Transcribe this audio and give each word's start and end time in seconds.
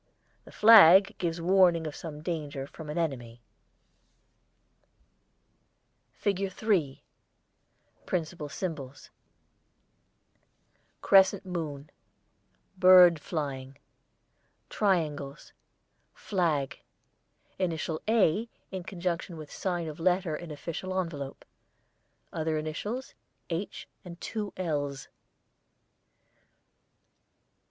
The 0.45 0.51
flag 0.51 1.13
gives 1.19 1.39
warning 1.39 1.85
of 1.85 1.95
some 1.95 2.23
danger 2.23 2.65
from 2.65 2.89
an 2.89 2.97
enemy. 2.97 3.39
[ILLUSTRATION 6.25 6.49
3] 6.49 6.49
FIG. 6.49 6.97
3 6.97 7.03
Principal 8.07 8.49
Symbols: 8.49 9.11
Crescent 11.03 11.45
moon. 11.45 11.91
Bird 12.79 13.19
flying. 13.21 13.77
Triangles. 14.71 15.53
Flag. 16.15 16.79
Initial 17.59 18.01
'A' 18.07 18.49
in 18.71 18.81
conjunction 18.83 19.37
with 19.37 19.51
sign 19.51 19.87
of 19.87 19.99
letter 19.99 20.35
in 20.35 20.49
official 20.49 20.99
envelope. 20.99 21.45
Other 22.33 22.57
initials, 22.57 23.13
'H' 23.51 23.87
and 24.03 24.19
two 24.19 24.51
'L's.' 24.57 25.09